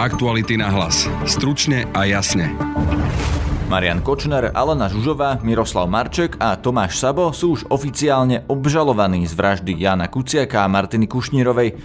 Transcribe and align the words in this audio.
Aktuality 0.00 0.56
na 0.56 0.72
hlas. 0.72 1.04
Stručne 1.28 1.84
a 1.92 2.08
jasne. 2.08 2.56
Marian 3.68 4.00
Kočner, 4.00 4.48
Alena 4.56 4.88
Žužová, 4.88 5.44
Miroslav 5.44 5.92
Marček 5.92 6.40
a 6.40 6.56
Tomáš 6.56 6.96
Sabo 6.96 7.36
sú 7.36 7.52
už 7.52 7.68
oficiálne 7.68 8.48
obžalovaní 8.48 9.28
z 9.28 9.36
vraždy 9.36 9.76
Jana 9.76 10.08
Kuciaka 10.08 10.64
a 10.64 10.72
Martiny 10.72 11.04
Kušnírovej. 11.04 11.76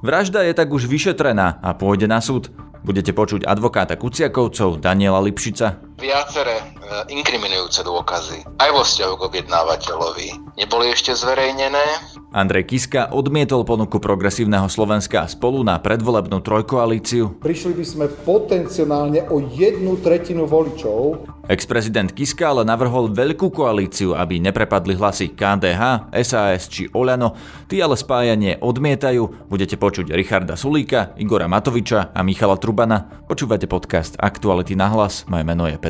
Vražda 0.00 0.40
je 0.48 0.56
tak 0.56 0.72
už 0.72 0.88
vyšetrená 0.88 1.60
a 1.60 1.76
pôjde 1.76 2.08
na 2.08 2.24
súd. 2.24 2.48
Budete 2.80 3.12
počuť 3.12 3.44
advokáta 3.44 3.92
Kuciakovcov 3.92 4.80
Daniela 4.80 5.20
Lipšica. 5.20 5.84
Viaceré 6.00 6.56
e, 6.56 6.64
inkriminujúce 7.12 7.84
dôkazy 7.84 8.40
aj 8.56 8.70
vo 8.72 8.80
vzťahu 8.80 9.14
k 9.20 9.26
objednávateľovi 9.28 10.28
neboli 10.56 10.92
ešte 10.92 11.16
zverejnené. 11.16 11.84
Andrej 12.30 12.70
Kiska 12.70 13.10
odmietol 13.10 13.66
ponuku 13.66 13.98
progresívneho 13.98 14.70
Slovenska 14.70 15.26
spolu 15.26 15.66
na 15.66 15.82
predvolebnú 15.82 16.38
trojkoalíciu. 16.46 17.42
Prišli 17.42 17.72
by 17.74 17.84
sme 17.84 18.06
potenciálne 18.06 19.26
o 19.34 19.42
jednu 19.50 19.98
tretinu 19.98 20.46
voličov. 20.46 21.26
Ex-prezident 21.50 22.14
Kiska 22.14 22.54
ale 22.54 22.62
navrhol 22.62 23.10
veľkú 23.10 23.50
koalíciu, 23.50 24.14
aby 24.14 24.38
neprepadli 24.38 24.94
hlasy 24.94 25.34
KDH, 25.34 26.14
SAS 26.22 26.70
či 26.70 26.86
Oľano. 26.94 27.34
Tí 27.66 27.82
ale 27.82 27.98
spájanie 27.98 28.62
odmietajú. 28.62 29.50
Budete 29.50 29.74
počuť 29.74 30.14
Richarda 30.14 30.54
Sulíka, 30.54 31.18
Igora 31.18 31.50
Matoviča 31.50 32.14
a 32.14 32.22
Michala 32.22 32.54
Trubana. 32.54 33.26
Počúvate 33.26 33.66
podcast 33.66 34.14
Aktuality 34.22 34.78
na 34.78 34.86
hlas. 34.94 35.26
Moje 35.26 35.42
meno 35.42 35.66
je 35.66 35.74
Peter 35.82 35.89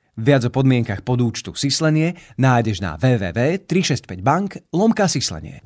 Viac 0.19 0.43
o 0.43 0.51
podmienkach 0.51 1.07
podúčtu 1.07 1.55
Sislenie 1.55 2.19
nájdeš 2.35 2.83
na 2.83 2.99
www.365bank 2.99 4.59
lomka 4.75 5.07
Sislenie. 5.07 5.63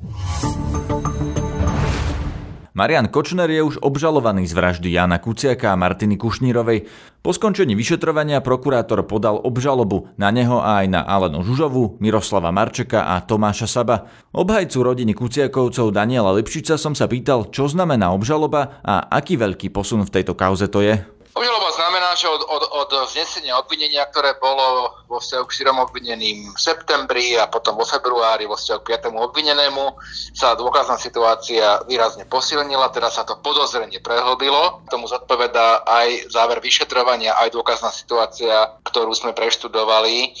Marian 2.70 3.10
Kočner 3.10 3.50
je 3.50 3.58
už 3.58 3.82
obžalovaný 3.82 4.46
z 4.46 4.54
vraždy 4.54 4.94
Jana 4.94 5.18
Kuciaka 5.18 5.74
a 5.74 5.80
Martiny 5.80 6.14
Kušnírovej. 6.14 6.86
Po 7.26 7.34
skončení 7.34 7.74
vyšetrovania 7.74 8.38
prokurátor 8.38 9.02
podal 9.10 9.42
obžalobu 9.42 10.14
na 10.14 10.30
neho 10.30 10.62
a 10.62 10.78
aj 10.84 10.94
na 10.94 11.02
Alenu 11.02 11.42
Žužovu, 11.42 11.98
Miroslava 11.98 12.54
Marčeka 12.54 13.02
a 13.02 13.26
Tomáša 13.26 13.66
Saba. 13.66 14.06
Obhajcu 14.30 14.78
rodiny 14.78 15.10
Kuciakovcov 15.18 15.90
Daniela 15.90 16.30
Lipšica 16.30 16.78
som 16.78 16.94
sa 16.94 17.10
pýtal, 17.10 17.50
čo 17.50 17.66
znamená 17.66 18.14
obžaloba 18.14 18.78
a 18.86 19.10
aký 19.10 19.34
veľký 19.34 19.74
posun 19.74 20.06
v 20.06 20.22
tejto 20.22 20.38
kauze 20.38 20.70
to 20.70 20.86
je. 20.86 21.02
Obžaloba 21.34 21.68
že 22.16 22.32
od, 22.32 22.42
od, 22.42 22.62
od 22.72 22.90
vznesenia 23.06 23.60
obvinenia, 23.60 24.08
ktoré 24.08 24.40
bolo 24.40 24.96
vo 25.06 25.20
vzťahu 25.20 25.44
k 25.44 25.54
štyrom 25.54 25.78
obvineným 25.84 26.56
v 26.56 26.58
septembri 26.58 27.36
a 27.36 27.46
potom 27.46 27.76
vo 27.76 27.84
februári 27.84 28.48
vo 28.48 28.56
vzťahu 28.56 28.80
k 28.80 28.88
piatému 28.96 29.20
obvinenému, 29.20 29.84
sa 30.32 30.56
dôkazná 30.56 30.96
situácia 30.96 31.84
výrazne 31.84 32.24
posilnila, 32.24 32.90
teda 32.90 33.12
sa 33.12 33.22
to 33.28 33.36
podozrenie 33.38 34.00
prehlbilo. 34.00 34.82
Tomu 34.88 35.06
zodpovedá 35.06 35.84
aj 35.84 36.32
záver 36.32 36.58
vyšetrovania, 36.64 37.36
aj 37.36 37.52
dôkazná 37.52 37.92
situácia, 37.92 38.74
ktorú 38.88 39.12
sme 39.12 39.36
preštudovali 39.36 40.32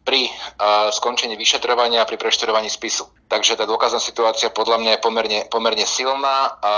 pri 0.00 0.26
uh, 0.26 0.88
skončení 0.90 1.36
vyšetrovania 1.36 2.02
a 2.02 2.08
pri 2.08 2.16
preštudovaní 2.16 2.72
spisu. 2.72 3.06
Takže 3.30 3.54
tá 3.54 3.68
dôkazná 3.68 4.02
situácia 4.02 4.50
podľa 4.50 4.80
mňa 4.80 4.90
je 4.96 5.00
pomerne, 5.04 5.40
pomerne 5.46 5.86
silná. 5.86 6.56
A 6.58 6.72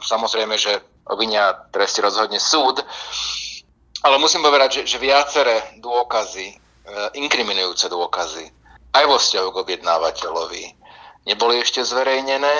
samozrejme, 0.00 0.56
že 0.56 0.80
obvinia 1.08 1.68
tresti 1.72 2.04
rozhodne 2.04 2.38
súd. 2.38 2.80
Ale 4.02 4.16
musím 4.22 4.46
povedať, 4.46 4.82
že, 4.82 4.96
že 4.96 4.98
viaceré 5.02 5.80
dôkazy, 5.82 6.54
e, 6.54 6.56
inkriminujúce 7.18 7.90
dôkazy, 7.90 8.46
aj 8.94 9.04
vo 9.04 9.18
vzťahu 9.18 9.48
k 9.50 9.60
objednávateľovi, 9.62 10.64
neboli 11.26 11.60
ešte 11.60 11.84
zverejnené 11.84 12.56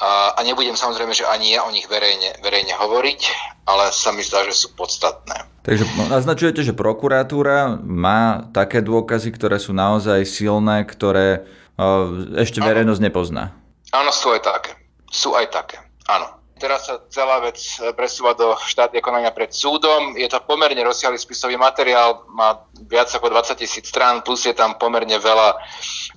a, 0.00 0.32
a 0.32 0.40
nebudem 0.40 0.72
samozrejme, 0.72 1.12
že 1.12 1.28
ani 1.28 1.52
ja 1.52 1.68
o 1.68 1.74
nich 1.74 1.84
verejne, 1.84 2.40
verejne 2.40 2.72
hovoriť, 2.72 3.20
ale 3.68 3.92
sa 3.92 4.16
mi 4.16 4.24
zdá, 4.24 4.46
že 4.48 4.56
sú 4.56 4.72
podstatné. 4.72 5.44
Takže 5.60 5.84
naznačujete, 6.08 6.64
že 6.64 6.72
prokuratúra 6.72 7.76
má 7.84 8.48
také 8.56 8.80
dôkazy, 8.80 9.28
ktoré 9.36 9.60
sú 9.60 9.76
naozaj 9.76 10.24
silné, 10.24 10.88
ktoré 10.88 11.44
uh, 11.76 12.40
ešte 12.40 12.64
verejnosť 12.64 13.04
nepozná. 13.04 13.52
Áno, 13.92 14.08
sú 14.08 14.32
aj 14.32 14.40
také. 14.40 14.72
Sú 15.12 15.36
aj 15.36 15.52
také, 15.52 15.76
áno. 16.08 16.39
Teraz 16.60 16.84
sa 16.84 17.00
celá 17.08 17.40
vec 17.40 17.56
presúva 17.96 18.36
do 18.36 18.52
štátneho 18.52 19.00
konania 19.00 19.32
pred 19.32 19.48
súdom. 19.48 20.12
Je 20.12 20.28
to 20.28 20.44
pomerne 20.44 20.76
rozsiahly 20.84 21.16
spisový 21.16 21.56
materiál, 21.56 22.28
má 22.36 22.68
viac 22.84 23.08
ako 23.08 23.32
20 23.32 23.56
tisíc 23.56 23.88
strán, 23.88 24.20
plus 24.20 24.44
je 24.44 24.52
tam 24.52 24.76
pomerne 24.76 25.16
veľa 25.16 25.56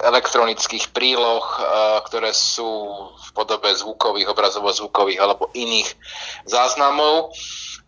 elektronických 0.03 0.91
príloh, 0.91 1.47
eh, 1.47 1.63
ktoré 2.03 2.35
sú 2.35 2.67
v 3.15 3.29
podobe 3.31 3.71
zvukových, 3.71 4.27
obrazovo-zvukových 4.35 5.23
alebo 5.23 5.47
iných 5.55 5.87
záznamov. 6.43 7.31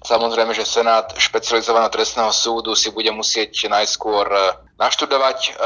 Samozrejme, 0.07 0.55
že 0.55 0.63
Senát 0.63 1.11
špecializovaného 1.11 1.91
trestného 1.91 2.31
súdu 2.31 2.71
si 2.71 2.87
bude 2.95 3.11
musieť 3.11 3.67
najskôr 3.67 4.31
eh, 4.31 4.55
naštudovať 4.79 5.59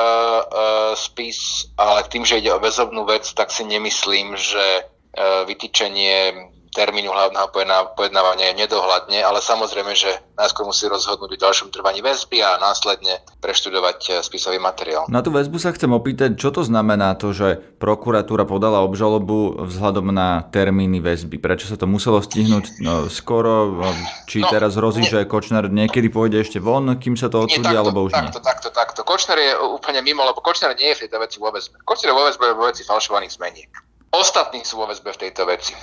spis, 0.97 1.69
ale 1.77 2.05
tým, 2.09 2.25
že 2.25 2.41
ide 2.41 2.53
o 2.53 2.61
väzobnú 2.61 3.05
vec, 3.09 3.25
tak 3.33 3.49
si 3.49 3.65
nemyslím, 3.65 4.37
že 4.37 4.85
uh, 4.85 5.49
vytýčenie 5.49 6.49
termínu 6.69 7.09
hlavného 7.09 7.49
pojednávania 7.97 8.53
je 8.53 8.59
nedohľadne, 8.65 9.19
ale 9.25 9.41
samozrejme, 9.41 9.93
že 9.97 10.09
najskôr 10.37 10.69
musí 10.69 10.85
rozhodnúť 10.85 11.35
o 11.35 11.41
ďalšom 11.41 11.73
trvaní 11.73 12.05
väzby 12.05 12.45
a 12.45 12.61
následne 12.61 13.19
preštudovať 13.41 13.99
eh, 14.07 14.11
spisový 14.21 14.61
materiál. 14.61 15.09
Na 15.09 15.25
tú 15.25 15.33
väzbu 15.33 15.57
sa 15.57 15.73
chcem 15.73 15.89
opýtať, 15.89 16.37
čo 16.37 16.53
to 16.53 16.61
znamená 16.61 17.17
to, 17.17 17.33
že 17.33 17.57
prokuratúra 17.81 18.45
podala 18.45 18.85
obžalobu 18.85 19.65
vzhľadom 19.65 20.13
na 20.13 20.45
termíny 20.53 21.01
väzby? 21.01 21.41
Prečo 21.41 21.65
sa 21.67 21.75
to 21.75 21.89
muselo 21.89 22.21
stihnúť 22.21 22.79
no, 22.85 23.09
skoro? 23.09 23.81
Či 24.29 24.45
no, 24.45 24.49
teraz 24.53 24.77
hrozí, 24.77 25.03
že 25.09 25.25
Kočner 25.25 25.67
niekedy 25.67 26.13
pôjde 26.13 26.45
ešte 26.45 26.61
von, 26.61 26.85
kým 27.01 27.17
sa 27.17 27.27
to 27.27 27.49
odsúdi, 27.49 27.73
alebo 27.73 28.05
už 28.05 28.13
takto, 28.13 28.21
nie? 28.21 28.31
Takto, 28.31 28.41
takto, 28.45 28.69
takto. 28.71 29.01
Kočner 29.01 29.37
je 29.41 29.51
úplne 29.57 30.05
mimo, 30.05 30.21
lebo 30.21 30.39
Kočner 30.39 30.77
nie 30.77 30.93
je 30.93 31.01
v 31.01 31.01
tejto 31.09 31.17
veci 31.17 31.37
vo 31.41 31.49
väzbe. 31.49 31.81
Kočner 31.81 32.13
je 32.13 32.15
vo 32.15 32.23
väzbe 32.29 32.45
vo 32.53 32.65
veci 32.69 32.85
falšovaných 32.85 33.33
zmeniek. 33.33 33.71
Ostatní 34.09 34.65
sú 34.65 34.81
vo 34.81 34.89
väzbe 34.89 35.13
v 35.13 35.21
tejto 35.21 35.45
veci 35.45 35.73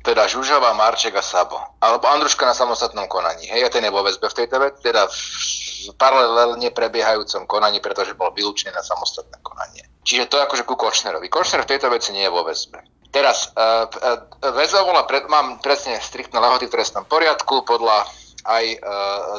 teda 0.00 0.24
Žužova, 0.24 0.72
Marček 0.72 1.12
a 1.16 1.24
Sabo. 1.24 1.60
Alebo 1.80 2.08
Andruška 2.08 2.48
na 2.48 2.56
samostatnom 2.56 3.04
konaní. 3.04 3.46
Hej, 3.46 3.68
a 3.68 3.72
ten 3.72 3.84
je 3.84 3.92
vo 3.92 4.00
väzbe 4.00 4.32
v 4.32 4.38
tejto 4.44 4.56
veci, 4.56 4.80
teda 4.80 5.04
v 5.06 5.92
paralelne 5.96 6.72
prebiehajúcom 6.72 7.44
konaní, 7.44 7.84
pretože 7.84 8.16
bol 8.16 8.32
vylúčený 8.32 8.72
na 8.72 8.84
samostatné 8.84 9.36
konanie. 9.44 9.84
Čiže 10.00 10.32
to 10.32 10.40
je 10.40 10.44
akože 10.48 10.64
ku 10.64 10.74
Kočnerovi. 10.76 11.28
Kočner 11.28 11.68
v 11.68 11.70
tejto 11.76 11.92
veci 11.92 12.16
nie 12.16 12.24
je 12.24 12.32
vo 12.32 12.44
väzbe. 12.44 12.80
Teraz, 13.12 13.52
uh, 13.52 13.84
uh, 13.90 14.54
väzba 14.54 14.86
bola, 14.86 15.02
pred, 15.04 15.26
mám 15.28 15.60
presne 15.60 15.98
striktné 16.00 16.40
lehoty 16.40 16.70
v 16.70 16.74
trestnom 16.78 17.04
poriadku 17.04 17.66
podľa 17.66 18.06
aj 18.46 18.64
uh, 18.80 18.80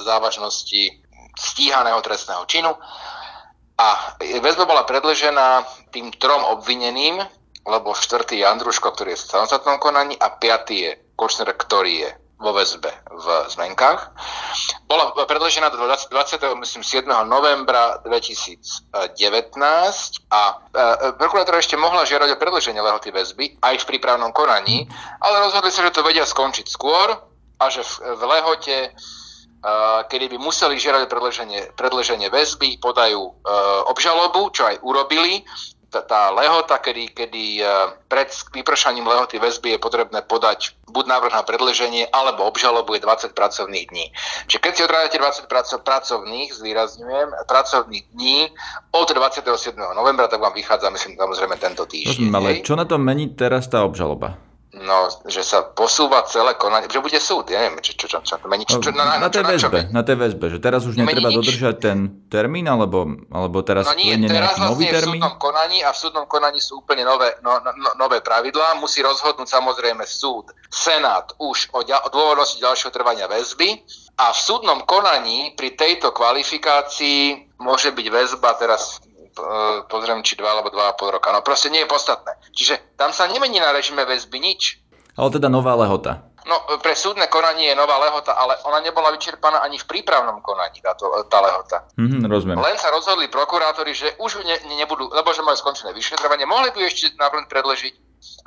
závažnosti 0.06 1.02
stíhaného 1.34 1.98
trestného 2.06 2.46
činu. 2.46 2.76
A 3.82 4.14
väzba 4.22 4.70
bola 4.70 4.86
predležená 4.86 5.66
tým 5.90 6.14
trom 6.22 6.46
obvineným, 6.54 7.18
lebo 7.66 7.94
štvrtý 7.94 8.42
je 8.42 8.46
Andruško, 8.46 8.94
ktorý 8.94 9.14
je 9.14 9.22
v 9.22 9.28
samostatnom 9.38 9.78
konaní 9.78 10.18
a 10.18 10.34
piatý 10.34 10.90
je 10.90 10.92
Kočner, 11.14 11.54
ktorý 11.54 11.94
je 12.08 12.12
vo 12.42 12.58
väzbe 12.58 12.90
v 13.14 13.28
zmenkách. 13.54 14.02
Bola 14.90 15.14
predložená 15.14 15.69
do 15.69 15.78
20, 15.86 16.10
27. 16.10 17.06
novembra 17.30 18.02
2019 18.02 18.98
a 20.34 20.42
e, 20.50 20.54
prokurátor 21.22 21.62
ešte 21.62 21.78
mohla 21.78 22.02
žiadať 22.02 22.34
o 22.34 22.42
predlženie 22.42 22.81
lehoty 22.81 23.13
väzby 23.13 23.62
aj 23.62 23.86
v 23.86 23.88
prípravnom 23.94 24.34
konaní, 24.34 24.90
ale 25.22 25.46
rozhodli 25.46 25.69
sa, 25.69 25.86
že 25.86 25.94
to 25.94 26.02
vedia 26.02 26.25
skončiť 26.25 26.66
skôr 26.66 27.14
a 27.62 27.66
že 27.69 27.86
v, 27.86 27.94
v 28.18 28.22
lehote 28.25 28.78
Uh, 29.62 30.02
kedy 30.10 30.25
by 30.25 30.42
museli 30.42 30.81
žiadať 30.81 31.06
predlženie, 31.06 31.78
predlženie 31.78 32.34
väzby, 32.34 32.81
podajú 32.81 33.30
uh, 33.30 33.86
obžalobu, 33.94 34.50
čo 34.50 34.66
aj 34.66 34.81
urobili 34.81 35.46
tá, 35.92 36.00
tá 36.00 36.22
lehota, 36.32 36.80
kedy, 36.80 37.12
kedy 37.12 37.60
e, 37.60 37.64
pred 38.08 38.32
vypršaním 38.56 39.04
lehoty 39.04 39.44
väzby 39.44 39.76
je 39.76 39.80
potrebné 39.84 40.24
podať 40.24 40.72
buď 40.88 41.06
návrh 41.08 41.34
na 41.36 41.44
predleženie, 41.44 42.08
alebo 42.16 42.48
obžalobu 42.48 42.96
je 42.96 43.04
20 43.04 43.36
pracovných 43.36 43.86
dní. 43.92 44.06
Čiže 44.48 44.60
keď 44.64 44.72
si 44.72 44.82
odrádate 44.88 45.18
20 45.20 45.52
praco- 45.52 45.84
pracovných, 45.84 46.56
zvýrazňujem, 46.56 47.28
pracovných 47.44 48.06
dní 48.16 48.56
od 48.96 49.08
27. 49.12 49.76
novembra, 49.76 50.32
tak 50.32 50.40
vám 50.40 50.56
vychádza, 50.56 50.88
myslím, 50.96 51.20
samozrejme 51.20 51.56
tento 51.60 51.84
týždeň. 51.84 52.32
ale 52.32 52.64
čo 52.64 52.80
na 52.80 52.88
to 52.88 52.96
mení 52.96 53.36
teraz 53.36 53.68
tá 53.68 53.84
obžaloba? 53.84 54.50
No, 54.71 55.12
že 55.27 55.44
sa 55.44 55.68
posúva 55.68 56.23
celé 56.23 56.56
konanie, 56.56 56.88
že 56.88 57.03
bude 57.03 57.19
súd, 57.19 57.51
ja 57.51 57.59
neviem, 57.59 57.83
čo, 57.83 57.91
čo, 57.91 58.07
čo, 58.07 58.23
čo 58.23 58.39
mení. 58.47 58.63
Čo, 58.63 58.79
čo, 58.79 58.95
na, 58.95 59.19
na, 59.19 59.27
na, 59.27 59.29
tej 59.29 59.44
väzbe, 59.44 59.91
na 59.91 60.00
väzbe, 60.00 60.47
že 60.47 60.63
teraz 60.63 60.88
už 60.88 60.95
netreba 60.95 61.27
nič. 61.27 61.44
dodržať 61.44 61.75
ten 61.83 61.97
termín, 62.31 62.71
alebo, 62.71 63.19
alebo 63.35 63.68
teraz 63.68 63.91
no 63.91 64.00
nie, 64.00 64.15
teraz 64.23 64.56
vlastne 64.56 64.71
nový 64.71 64.88
je 64.88 64.91
v 64.91 64.95
termín? 64.95 65.19
súdnom 65.19 65.35
konaní 65.35 65.83
a 65.83 65.91
v 65.91 65.97
súdnom 66.00 66.23
konaní 66.23 66.63
sú 66.63 66.79
úplne 66.79 67.03
nové, 67.03 67.35
no, 67.44 67.59
no, 67.59 67.71
no, 67.75 67.89
nové 68.00 68.23
pravidlá. 68.23 68.79
Musí 68.79 69.03
rozhodnúť 69.03 69.51
samozrejme 69.51 70.07
súd, 70.07 70.56
senát 70.71 71.35
už 71.35 71.68
o, 71.75 71.83
ďa, 71.83 72.07
o 72.07 72.09
dôvodnosti 72.09 72.56
ďalšieho 72.63 72.95
trvania 72.95 73.27
väzby 73.27 73.75
a 74.23 74.31
v 74.31 74.39
súdnom 74.39 74.88
konaní 74.88 75.51
pri 75.51 75.75
tejto 75.75 76.15
kvalifikácii 76.15 77.59
môže 77.59 77.91
byť 77.91 78.07
väzba 78.07 78.56
teraz 78.56 79.03
pozriem, 79.88 80.24
či 80.24 80.36
dva 80.36 80.60
alebo 80.60 80.72
dva 80.72 80.92
a 80.92 80.98
pol 80.98 81.12
roka. 81.12 81.31
No 81.31 81.44
proste 81.44 81.72
nie 81.72 81.83
je 81.83 81.89
podstatné. 81.89 82.36
Čiže 82.51 82.98
tam 83.00 83.16
sa 83.16 83.28
nemení 83.28 83.60
na 83.60 83.72
režime 83.72 84.04
väzby 84.04 84.38
nič. 84.39 84.81
Ale 85.16 85.31
teda 85.31 85.51
nová 85.51 85.75
lehota. 85.75 86.31
No, 86.42 86.57
pre 86.81 86.98
súdne 86.98 87.30
konanie 87.30 87.69
je 87.69 87.78
nová 87.78 88.01
lehota, 88.01 88.33
ale 88.33 88.57
ona 88.66 88.81
nebola 88.81 89.13
vyčerpaná 89.13 89.62
ani 89.62 89.78
v 89.78 89.86
prípravnom 89.86 90.42
konaní, 90.42 90.81
táto, 90.81 91.06
tá 91.30 91.38
lehota. 91.38 91.86
Mhm, 92.01 92.25
rozumiem. 92.25 92.57
Len 92.57 92.81
sa 92.81 92.89
rozhodli 92.89 93.30
prokurátori, 93.30 93.94
že 93.94 94.18
už 94.18 94.42
ne, 94.42 94.57
nebudú, 94.74 95.06
lebo 95.13 95.30
že 95.38 95.45
majú 95.45 95.54
skončené 95.62 95.94
vyšetrovanie, 95.94 96.50
mohli 96.50 96.74
by 96.74 96.81
ešte 96.89 97.13
napríklad 97.13 97.45
predležiť 97.45 97.94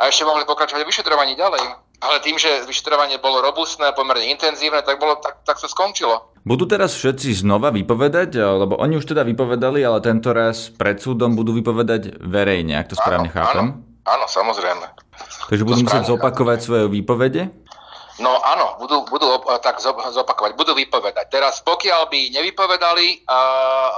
a 0.03 0.11
ešte 0.11 0.27
mohli 0.27 0.43
pokračovať 0.43 0.83
v 0.83 0.91
vyšetrovaní 0.91 1.39
ďalej. 1.39 1.63
Ale 2.03 2.19
tým, 2.19 2.35
že 2.35 2.67
vyšetrovanie 2.67 3.23
bolo 3.23 3.39
robustné, 3.39 3.95
pomerne 3.95 4.27
intenzívne, 4.27 4.83
tak, 4.83 4.99
bolo, 4.99 5.23
tak, 5.23 5.47
tak 5.47 5.63
sa 5.63 5.71
skončilo. 5.71 6.34
Budú 6.45 6.69
teraz 6.69 6.93
všetci 6.93 7.41
znova 7.41 7.73
vypovedať, 7.73 8.37
lebo 8.37 8.77
oni 8.77 9.01
už 9.01 9.09
teda 9.09 9.25
vypovedali, 9.25 9.81
ale 9.81 10.05
tento 10.05 10.29
raz 10.37 10.69
pred 10.69 11.01
súdom 11.01 11.33
budú 11.33 11.57
vypovedať 11.57 12.21
verejne, 12.21 12.77
ak 12.77 12.93
to 12.93 13.01
správne 13.01 13.33
áno, 13.33 13.37
chápem. 13.41 13.67
Áno, 13.73 14.21
áno, 14.21 14.27
samozrejme. 14.29 14.85
Takže 15.49 15.65
budú 15.65 15.89
musieť 15.89 16.05
zopakovať 16.05 16.59
svoje 16.61 16.85
výpovede? 16.93 17.49
No 18.23 18.39
áno, 18.47 18.79
budú, 18.79 19.03
budú 19.11 19.27
tak 19.59 19.83
zopakovať, 19.83 20.55
budú 20.55 20.79
vypovedať. 20.79 21.35
Teraz 21.35 21.59
pokiaľ 21.67 22.07
by 22.07 22.31
nevypovedali, 22.31 23.27
a, 23.27 23.39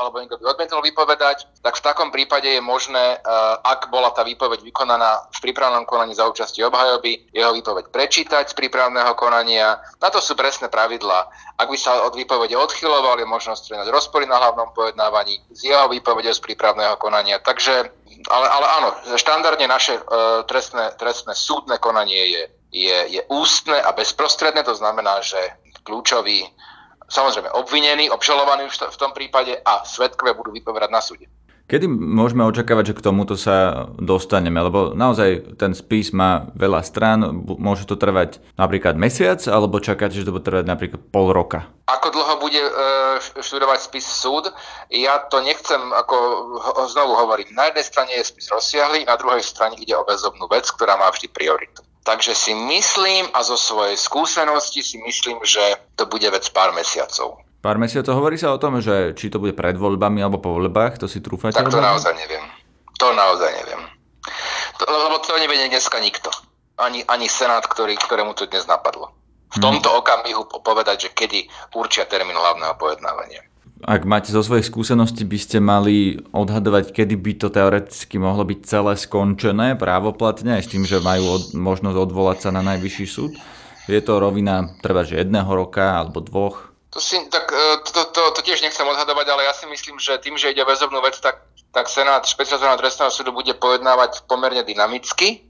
alebo 0.01 0.25
niekto 0.25 0.41
by 0.41 0.57
odmietol 0.57 0.81
vypovedať, 0.81 1.45
tak 1.61 1.77
v 1.77 1.85
takom 1.85 2.09
prípade 2.09 2.49
je 2.49 2.65
možné, 2.65 3.21
a, 3.21 3.61
ak 3.61 3.93
bola 3.93 4.09
tá 4.17 4.25
výpoveď 4.25 4.65
vykonaná 4.65 5.29
v 5.37 5.39
prípravnom 5.45 5.85
konaní 5.85 6.17
za 6.17 6.25
účasti 6.25 6.65
obhajoby, 6.65 7.29
jeho 7.37 7.53
výpoveď 7.53 7.93
prečítať 7.93 8.49
z 8.49 8.57
prípravného 8.57 9.13
konania. 9.21 9.85
Na 10.01 10.09
to 10.09 10.25
sú 10.25 10.33
presné 10.33 10.73
pravidlá. 10.73 11.29
Ak 11.61 11.69
by 11.69 11.77
sa 11.77 12.09
od 12.09 12.17
výpovede 12.17 12.57
odchylovali, 12.57 13.29
možno 13.29 13.53
strenať 13.53 13.93
rozpory 13.93 14.25
na 14.25 14.41
hlavnom 14.41 14.73
pojednávaní 14.73 15.45
z 15.53 15.77
jeho 15.77 15.93
výpovede 15.93 16.33
z 16.33 16.41
prípravného 16.41 16.97
konania. 16.97 17.37
Takže 17.45 17.93
ale, 18.33 18.47
ale 18.49 18.67
áno, 18.81 18.89
štandardne 19.13 19.69
naše 19.69 20.01
uh, 20.01 20.41
trestné, 20.49 20.97
trestné 20.97 21.37
súdne 21.37 21.77
konanie 21.77 22.33
je 22.33 22.43
je, 22.77 22.97
je 23.17 23.23
ústne 23.33 23.81
a 23.81 23.97
bezprostredné, 23.97 24.61
to 24.61 24.77
znamená, 24.77 25.25
že 25.25 25.41
kľúčový, 25.81 26.45
samozrejme 27.09 27.49
obvinený, 27.57 28.13
obžalovaný 28.13 28.69
už 28.69 28.93
v 28.93 29.01
tom 29.01 29.17
prípade 29.17 29.57
a 29.65 29.81
svetkové 29.89 30.37
budú 30.37 30.53
vypovedať 30.53 30.91
na 30.93 31.01
súde. 31.01 31.27
Kedy 31.67 31.91
môžeme 31.91 32.47
očakávať, 32.47 32.95
že 32.95 32.97
k 33.03 33.05
tomuto 33.11 33.35
sa 33.35 33.91
dostaneme? 33.99 34.55
Lebo 34.63 34.95
naozaj 34.95 35.59
ten 35.59 35.75
spis 35.75 36.15
má 36.15 36.47
veľa 36.55 36.79
strán, 36.87 37.43
môže 37.43 37.91
to 37.91 37.99
trvať 37.99 38.39
napríklad 38.55 38.95
mesiac, 38.95 39.43
alebo 39.51 39.83
čakáte, 39.83 40.15
že 40.15 40.23
to 40.23 40.31
bude 40.31 40.47
trvať 40.47 40.63
napríklad 40.63 41.03
pol 41.11 41.35
roka? 41.35 41.67
Ako 41.91 42.15
dlho 42.15 42.39
bude 42.39 42.63
e, 42.63 42.73
študovať 43.43 43.83
spis 43.83 44.07
súd? 44.07 44.47
Ja 44.95 45.19
to 45.27 45.43
nechcem 45.43 45.91
ako 45.91 46.15
znovu 46.87 47.19
hovoriť. 47.19 47.51
Na 47.51 47.67
jednej 47.67 47.83
strane 47.83 48.13
je 48.15 48.31
spis 48.31 48.47
rozsiahly, 48.47 49.03
na 49.03 49.19
druhej 49.19 49.43
strane 49.43 49.75
ide 49.75 49.99
o 49.99 50.07
väzobnú 50.07 50.47
vec, 50.47 50.71
ktorá 50.71 50.95
má 50.95 51.11
vždy 51.11 51.35
prioritu. 51.35 51.83
Takže 52.07 52.39
si 52.39 52.55
myslím 52.55 53.27
a 53.35 53.43
zo 53.43 53.59
svojej 53.59 53.99
skúsenosti 53.99 54.79
si 54.79 55.03
myslím, 55.03 55.43
že 55.43 55.59
to 55.99 56.07
bude 56.07 56.31
vec 56.31 56.47
pár 56.55 56.71
mesiacov. 56.71 57.43
Pár 57.59 57.83
mesiacov 57.83 58.15
hovorí 58.15 58.39
sa 58.39 58.55
o 58.55 58.63
tom, 58.63 58.79
že 58.79 59.11
či 59.19 59.27
to 59.27 59.43
bude 59.43 59.59
pred 59.59 59.75
voľbami 59.75 60.23
alebo 60.23 60.39
po 60.39 60.55
voľbách, 60.55 61.03
to 61.03 61.11
si 61.11 61.19
trúfate? 61.19 61.59
Tak 61.59 61.67
to 61.67 61.83
naozaj 61.83 62.15
neviem. 62.15 62.47
To 63.03 63.11
naozaj 63.11 63.51
neviem. 63.59 63.83
To, 64.79 64.87
lebo 64.87 65.19
to 65.19 65.35
nevie 65.35 65.67
dneska 65.67 65.99
nikto. 65.99 66.31
Ani, 66.79 67.03
ani 67.11 67.27
Senát, 67.27 67.67
ktorý, 67.67 67.99
ktorému 67.99 68.39
to 68.39 68.47
dnes 68.47 68.71
napadlo. 68.71 69.11
V 69.51 69.59
mhm. 69.59 69.63
tomto 69.67 69.89
okamihu 69.99 70.47
povedať, 70.63 71.11
že 71.11 71.11
kedy 71.11 71.51
určia 71.75 72.07
termín 72.07 72.39
hlavného 72.39 72.79
pojednávania 72.79 73.43
ak 73.85 74.09
máte 74.09 74.33
zo 74.33 74.41
svojich 74.41 74.73
skúseností, 74.73 75.29
by 75.29 75.37
ste 75.37 75.59
mali 75.61 76.17
odhadovať, 76.33 76.97
kedy 76.97 77.15
by 77.21 77.33
to 77.37 77.53
teoreticky 77.53 78.17
mohlo 78.17 78.49
byť 78.49 78.61
celé 78.65 78.97
skončené 78.97 79.77
právoplatne, 79.77 80.57
aj 80.57 80.65
s 80.65 80.73
tým, 80.73 80.85
že 80.89 81.05
majú 81.05 81.37
od, 81.37 81.45
možnosť 81.53 81.97
odvolať 82.09 82.39
sa 82.49 82.51
na 82.57 82.65
najvyšší 82.65 83.07
súd? 83.07 83.37
Je 83.87 84.01
to 84.01 84.17
rovina 84.17 84.73
treba, 84.81 85.05
že 85.05 85.21
jedného 85.21 85.47
roka 85.53 86.01
alebo 86.01 86.25
dvoch? 86.25 86.73
To, 86.97 86.99
si, 87.05 87.21
tak, 87.29 87.53
e, 87.53 87.85
to, 87.85 87.91
to, 87.93 88.03
to, 88.17 88.23
to 88.33 88.41
tiež 88.41 88.65
nechcem 88.65 88.89
odhadovať, 88.89 89.27
ale 89.29 89.45
ja 89.45 89.53
si 89.53 89.69
myslím, 89.69 90.01
že 90.01 90.17
tým, 90.25 90.41
že 90.41 90.57
ide 90.57 90.65
väzobnú 90.65 91.05
vec, 91.05 91.21
tak, 91.21 91.45
tak 91.69 91.93
Senát 91.93 92.25
špecializovaného 92.25 92.81
trestného 92.81 93.13
súdu 93.13 93.37
bude 93.37 93.53
pojednávať 93.53 94.25
pomerne 94.25 94.65
dynamicky 94.65 95.45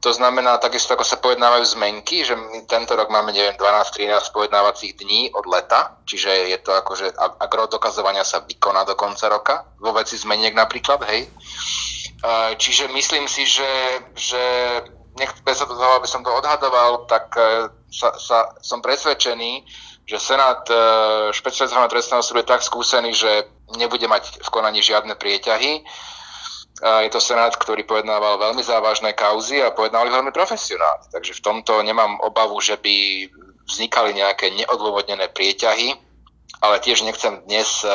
to 0.00 0.12
znamená, 0.12 0.60
takisto 0.60 0.92
ako 0.92 1.04
sa 1.04 1.16
pojednávajú 1.16 1.64
zmenky, 1.76 2.22
že 2.22 2.36
my 2.36 2.68
tento 2.68 2.92
rok 2.94 3.08
máme, 3.08 3.32
neviem, 3.32 3.56
12-13 3.56 4.28
pojednávacích 4.30 4.92
dní 4.92 5.32
od 5.32 5.48
leta, 5.48 5.96
čiže 6.04 6.52
je 6.52 6.58
to 6.60 6.76
ako, 6.76 6.92
rok 7.40 7.72
dokazovania 7.72 8.22
sa 8.22 8.44
vykoná 8.44 8.84
do 8.84 8.94
konca 8.94 9.26
roka, 9.32 9.64
vo 9.80 9.96
veci 9.96 10.20
zmeniek 10.20 10.52
napríklad, 10.52 11.00
hej. 11.08 11.26
Čiže 12.56 12.92
myslím 12.92 13.28
si, 13.28 13.48
že, 13.48 13.72
že 14.16 14.42
nech 15.16 15.32
bez 15.44 15.58
toho, 15.58 15.96
aby 15.96 16.08
som 16.08 16.20
to 16.20 16.28
odhadoval, 16.32 17.08
tak 17.08 17.32
e, 17.36 17.72
sa, 17.88 18.12
sa, 18.20 18.52
som 18.60 18.84
presvedčený, 18.84 19.64
že 20.04 20.20
Senát 20.20 20.60
e, 20.68 20.76
špecializovaného 21.32 21.88
trestného 21.88 22.20
súdu 22.20 22.44
je 22.44 22.52
tak 22.52 22.60
skúsený, 22.60 23.16
že 23.16 23.48
nebude 23.80 24.04
mať 24.04 24.44
v 24.44 24.48
konaní 24.52 24.84
žiadne 24.84 25.16
prieťahy 25.16 25.82
je 26.76 27.10
to 27.10 27.20
senát, 27.24 27.56
ktorý 27.56 27.88
pojednával 27.88 28.36
veľmi 28.36 28.60
závažné 28.60 29.16
kauzy 29.16 29.64
a 29.64 29.72
pojednávali 29.72 30.12
veľmi 30.12 30.32
profesionálne. 30.32 31.08
Takže 31.08 31.32
v 31.40 31.44
tomto 31.44 31.80
nemám 31.80 32.20
obavu, 32.20 32.60
že 32.60 32.76
by 32.76 33.26
vznikali 33.64 34.12
nejaké 34.12 34.52
neodôvodnené 34.52 35.32
prieťahy, 35.32 35.96
ale 36.60 36.80
tiež 36.80 37.04
nechcem 37.04 37.44
dnes 37.44 37.84
e, 37.84 37.88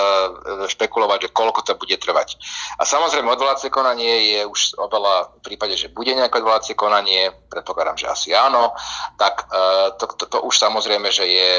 špekulovať, 0.70 1.30
že 1.30 1.34
koľko 1.34 1.62
to 1.66 1.74
bude 1.78 1.98
trvať. 1.98 2.38
A 2.78 2.86
samozrejme, 2.86 3.26
odvolacie 3.30 3.74
konanie 3.74 4.38
je 4.38 4.42
už 4.46 4.78
oveľa 4.78 5.42
v 5.42 5.42
prípade, 5.42 5.74
že 5.78 5.90
bude 5.90 6.14
nejaké 6.14 6.42
odvolacie 6.42 6.78
konanie, 6.78 7.34
predpokladám, 7.50 7.98
že 7.98 8.08
asi 8.10 8.30
áno, 8.38 8.74
tak 9.18 9.50
e, 9.50 9.56
to, 9.98 10.06
to, 10.14 10.26
to 10.30 10.38
už 10.46 10.58
samozrejme, 10.58 11.10
že 11.10 11.26
je 11.26 11.50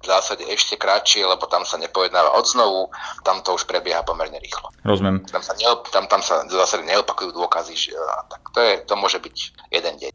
v 0.00 0.06
zásade 0.08 0.48
ešte 0.48 0.80
kratšie, 0.80 1.28
lebo 1.28 1.44
tam 1.44 1.68
sa 1.68 1.76
nepojednáva 1.76 2.32
odznovu, 2.40 2.88
tam 3.20 3.44
to 3.44 3.52
už 3.52 3.68
prebieha 3.68 4.00
pomerne 4.00 4.40
rýchlo. 4.40 4.72
Rozumiem. 4.80 5.20
Tam 5.28 5.44
sa, 5.44 5.52
neop, 5.60 5.92
tam, 5.92 6.08
tam 6.08 6.24
sa 6.24 6.40
v 6.48 6.56
zásade 6.56 6.88
neopakujú 6.88 7.36
dôkazy, 7.36 7.76
že, 7.76 7.92
tak 8.32 8.40
to, 8.56 8.60
je, 8.64 8.72
to 8.88 8.94
môže 8.96 9.20
byť 9.20 9.36
jeden 9.68 9.94
deň. 10.00 10.10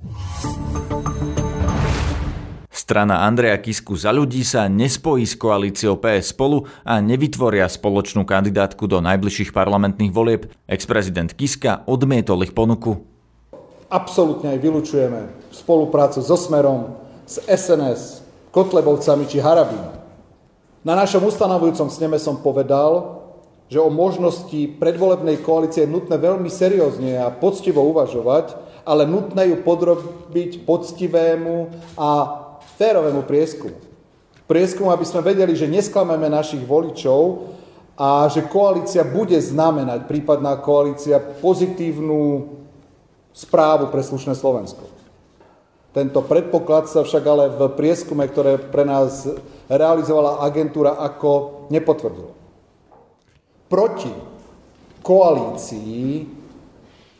Strana 2.75 3.23
Andreja 3.23 3.55
Kisku 3.61 3.95
za 3.95 4.11
ľudí 4.11 4.43
sa 4.43 4.67
nespojí 4.67 5.23
s 5.23 5.33
koalíciou 5.39 5.95
PS 6.01 6.35
spolu 6.35 6.67
a 6.83 6.99
nevytvoria 6.99 7.69
spoločnú 7.69 8.27
kandidátku 8.27 8.85
do 8.89 8.99
najbližších 8.99 9.55
parlamentných 9.55 10.11
volieb. 10.11 10.51
Ex-prezident 10.67 11.31
Kiska 11.31 11.87
odmietol 11.87 12.43
ich 12.43 12.51
ponuku. 12.51 12.99
Absolutne 13.87 14.57
aj 14.57 14.59
vylučujeme 14.59 15.45
spoluprácu 15.55 16.19
so 16.19 16.35
Smerom, 16.35 16.99
s 17.23 17.39
SNS, 17.47 18.24
Kotlebovcami 18.55 19.27
či 19.27 19.43
Harabím. 19.43 19.83
Na 20.87 20.95
našom 20.95 21.27
ustanovujúcom 21.27 21.91
sneme 21.91 22.15
som 22.15 22.39
povedal, 22.39 23.19
že 23.67 23.83
o 23.83 23.91
možnosti 23.91 24.79
predvolebnej 24.79 25.43
koalície 25.43 25.83
je 25.83 25.91
nutné 25.91 26.15
veľmi 26.15 26.47
seriózne 26.47 27.19
a 27.19 27.35
poctivo 27.35 27.83
uvažovať, 27.83 28.55
ale 28.87 29.03
nutné 29.03 29.51
ju 29.51 29.59
podrobiť 29.59 30.63
poctivému 30.63 31.67
a 31.99 32.09
férovému 32.79 33.27
prieskumu. 33.27 33.75
Prieskumu, 34.47 34.87
aby 34.93 35.03
sme 35.03 35.25
vedeli, 35.25 35.51
že 35.51 35.67
nesklameme 35.67 36.31
našich 36.31 36.63
voličov 36.63 37.51
a 37.99 38.31
že 38.31 38.47
koalícia 38.47 39.03
bude 39.03 39.35
znamenať, 39.35 40.07
prípadná 40.07 40.55
koalícia, 40.63 41.19
pozitívnu 41.19 42.55
správu 43.35 43.91
pre 43.91 43.99
slušné 43.99 44.31
Slovensko. 44.31 44.94
Tento 45.95 46.27
predpoklad 46.27 46.91
sa 46.91 47.07
však 47.07 47.23
ale 47.23 47.47
v 47.55 47.71
prieskume, 47.71 48.27
ktoré 48.27 48.59
pre 48.59 48.83
nás 48.83 49.31
realizovala 49.71 50.43
agentúra, 50.43 50.99
ako 50.99 51.63
nepotvrdilo. 51.71 52.35
Proti 53.71 54.11
koalícii 54.99 56.27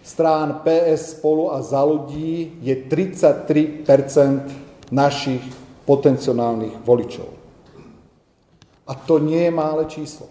strán 0.03 0.59
PS 0.67 1.15
spolu 1.15 1.55
a 1.55 1.63
za 1.63 1.87
ľudí 1.87 2.59
je 2.59 2.75
33% 2.75 4.91
našich 4.91 5.41
potenciálnych 5.87 6.75
voličov. 6.83 7.31
A 8.85 8.91
to 8.91 9.23
nie 9.23 9.47
je 9.47 9.55
mále 9.55 9.87
číslo. 9.87 10.27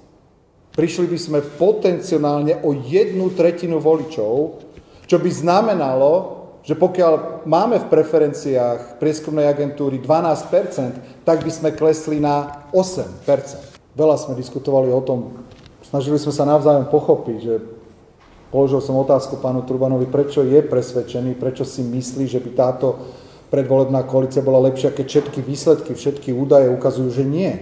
Prišli 0.76 1.08
by 1.08 1.18
sme 1.18 1.40
potenciálne 1.40 2.60
o 2.60 2.76
jednu 2.76 3.32
tretinu 3.32 3.80
voličov, 3.80 4.60
čo 5.08 5.16
by 5.16 5.30
znamenalo, 5.32 6.43
že 6.64 6.72
pokiaľ 6.72 7.44
máme 7.44 7.76
v 7.76 7.90
preferenciách 7.92 8.96
prieskumnej 8.96 9.44
agentúry 9.44 10.00
12%, 10.00 11.24
tak 11.28 11.44
by 11.44 11.52
sme 11.52 11.76
klesli 11.76 12.16
na 12.24 12.64
8%. 12.72 13.20
Veľa 13.92 14.16
sme 14.16 14.32
diskutovali 14.34 14.88
o 14.88 15.04
tom, 15.04 15.44
snažili 15.84 16.16
sme 16.16 16.32
sa 16.32 16.48
navzájom 16.48 16.88
pochopiť, 16.88 17.38
že 17.38 17.54
položil 18.48 18.80
som 18.80 18.96
otázku 18.96 19.44
pánu 19.44 19.68
Trubanovi, 19.68 20.08
prečo 20.08 20.40
je 20.40 20.64
presvedčený, 20.64 21.36
prečo 21.36 21.68
si 21.68 21.84
myslí, 21.84 22.24
že 22.26 22.40
by 22.40 22.50
táto 22.56 22.96
predvolebná 23.52 24.02
koalícia 24.08 24.42
bola 24.42 24.64
lepšia, 24.66 24.90
keď 24.90 25.06
všetky 25.06 25.40
výsledky, 25.44 25.92
všetky 25.92 26.32
údaje 26.32 26.72
ukazujú, 26.72 27.12
že 27.12 27.22
nie. 27.28 27.52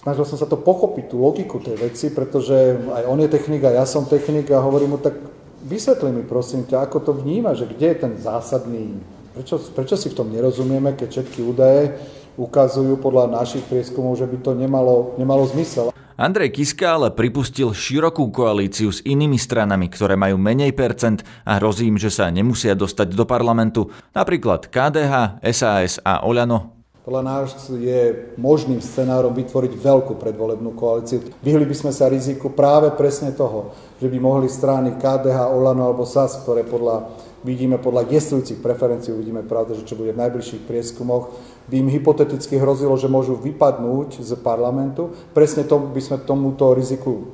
Snažil 0.00 0.24
som 0.24 0.40
sa 0.40 0.48
to 0.48 0.56
pochopiť, 0.56 1.12
tú 1.12 1.20
logiku 1.20 1.60
tej 1.60 1.76
veci, 1.76 2.08
pretože 2.08 2.80
aj 2.88 3.04
on 3.04 3.20
je 3.20 3.28
technik 3.28 3.60
a 3.68 3.76
ja 3.76 3.84
som 3.84 4.08
technik 4.08 4.48
a 4.48 4.64
hovorím 4.64 4.96
mu, 4.96 4.98
tak 5.02 5.39
vysvetli 5.70 6.10
mi 6.10 6.26
prosím 6.26 6.66
ťa, 6.66 6.90
ako 6.90 6.98
to 7.06 7.12
vníma, 7.14 7.54
že 7.54 7.70
kde 7.70 7.94
je 7.94 7.96
ten 8.02 8.12
zásadný, 8.18 8.98
prečo, 9.38 9.62
prečo 9.70 9.94
si 9.94 10.10
v 10.10 10.18
tom 10.18 10.34
nerozumieme, 10.34 10.98
keď 10.98 11.08
všetky 11.08 11.46
údaje 11.46 11.94
ukazujú 12.34 12.98
podľa 12.98 13.30
našich 13.30 13.62
prieskumov, 13.70 14.18
že 14.18 14.26
by 14.26 14.36
to 14.42 14.58
nemalo, 14.58 15.14
nemalo 15.14 15.46
zmysel. 15.46 15.94
Andrej 16.20 16.52
Kiska 16.52 17.00
ale 17.00 17.08
pripustil 17.16 17.72
širokú 17.72 18.28
koalíciu 18.28 18.92
s 18.92 19.00
inými 19.00 19.40
stranami, 19.40 19.88
ktoré 19.88 20.20
majú 20.20 20.36
menej 20.36 20.76
percent 20.76 21.24
a 21.48 21.56
hrozí 21.56 21.88
im, 21.88 21.96
že 21.96 22.12
sa 22.12 22.28
nemusia 22.28 22.76
dostať 22.76 23.16
do 23.16 23.24
parlamentu, 23.24 23.88
napríklad 24.12 24.68
KDH, 24.68 25.40
SAS 25.48 25.96
a 26.04 26.20
Oľano. 26.28 26.76
Podľa 27.00 27.22
nás 27.24 27.56
je 27.72 28.36
možným 28.36 28.84
scenárom 28.84 29.32
vytvoriť 29.32 29.72
veľkú 29.80 30.20
predvolebnú 30.20 30.76
koalíciu. 30.76 31.24
Vyhli 31.40 31.64
by 31.64 31.72
sme 31.72 31.92
sa 31.96 32.12
riziku 32.12 32.52
práve 32.52 32.92
presne 32.92 33.32
toho, 33.32 33.72
že 34.00 34.08
by 34.08 34.18
mohli 34.18 34.48
strany 34.48 34.96
KDH, 34.96 35.52
Olano 35.52 35.84
alebo 35.84 36.08
SAS, 36.08 36.40
ktoré 36.40 36.64
podľa, 36.64 37.12
vidíme 37.44 37.76
podľa 37.76 38.08
jestujúcich 38.08 38.64
preferencií, 38.64 39.12
uvidíme 39.12 39.44
pravda, 39.44 39.76
že 39.76 39.84
čo 39.84 39.94
bude 39.94 40.16
v 40.16 40.20
najbližších 40.24 40.64
prieskumoch, 40.64 41.36
by 41.68 41.84
im 41.84 41.92
hypoteticky 41.92 42.56
hrozilo, 42.56 42.96
že 42.96 43.12
môžu 43.12 43.36
vypadnúť 43.36 44.24
z 44.24 44.32
parlamentu. 44.40 45.12
Presne 45.36 45.68
to 45.68 45.76
by 45.78 46.00
sme 46.00 46.16
tomuto 46.24 46.72
riziku 46.72 47.28